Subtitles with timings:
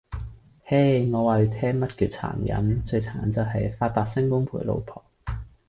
[0.63, 1.07] 嘿!
[1.13, 5.03] 我話你聽咩叫殘忍，最殘忍就喺“發達，升官，陪老婆”!